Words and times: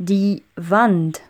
Die 0.00 0.44
Wand. 0.54 1.20